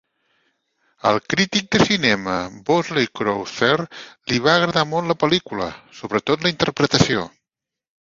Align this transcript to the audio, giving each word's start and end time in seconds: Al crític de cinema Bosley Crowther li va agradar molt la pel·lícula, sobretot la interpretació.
Al 1.09 1.19
crític 1.33 1.67
de 1.75 1.81
cinema 1.89 2.39
Bosley 2.71 3.11
Crowther 3.21 3.71
li 3.85 4.43
va 4.49 4.57
agradar 4.61 4.89
molt 4.97 5.15
la 5.15 5.21
pel·lícula, 5.27 5.71
sobretot 6.03 6.45
la 6.51 6.57
interpretació. 6.59 7.33